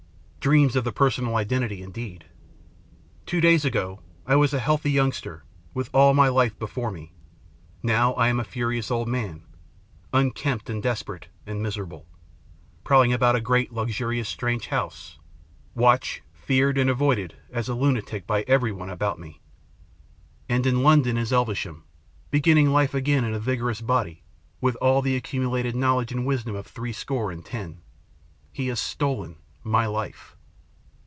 Dreams 0.43 0.75
of 0.75 0.83
the 0.83 0.91
personal 0.91 1.35
identity 1.35 1.83
indeed! 1.83 2.25
Two 3.27 3.39
days 3.41 3.63
ago 3.63 3.99
I 4.25 4.35
was 4.35 4.55
a 4.55 4.59
healthy 4.59 4.89
youngster, 4.89 5.43
with 5.75 5.91
all 5.93 6.15
life 6.15 6.57
before 6.57 6.89
me; 6.89 7.13
now 7.83 8.13
I 8.15 8.27
am 8.27 8.39
a 8.39 8.43
STORY 8.43 8.79
OF 8.79 8.87
THE 8.87 8.95
LATE 8.95 9.03
MR. 9.03 9.03
ELVESHAM 9.11 9.15
69 9.45 9.45
furious 9.45 9.45
old 10.09 10.13
man, 10.13 10.19
unkempt, 10.25 10.69
and 10.71 10.81
desperate, 10.81 11.27
and 11.45 11.61
miser 11.61 11.83
able, 11.85 12.07
prowling 12.83 13.13
about 13.13 13.35
a 13.35 13.39
great 13.39 13.71
luxurious 13.71 14.27
strange 14.27 14.69
house, 14.69 15.19
watched, 15.75 16.23
feared, 16.33 16.79
and 16.79 16.89
avoided 16.89 17.35
as 17.51 17.69
a 17.69 17.75
lunatic 17.75 18.25
by 18.25 18.41
every 18.47 18.71
one 18.71 18.89
about 18.89 19.19
me. 19.19 19.39
And 20.49 20.65
in 20.65 20.81
London 20.81 21.17
is 21.17 21.31
Elvesham 21.31 21.83
begin 22.31 22.55
ning 22.55 22.69
life 22.71 22.95
again 22.95 23.23
in 23.23 23.35
a 23.35 23.39
vigorous 23.39 23.81
body, 23.81 24.23
and 24.23 24.61
with 24.61 24.75
all 24.77 25.03
the 25.03 25.15
accumulated 25.15 25.75
knowledge 25.75 26.11
and 26.11 26.25
wisdom 26.25 26.55
of 26.55 26.65
threescore 26.65 27.29
and 27.31 27.45
ten. 27.45 27.81
He 28.51 28.69
has 28.69 28.79
stolen 28.79 29.35
my 29.63 29.85
life. 29.85 30.35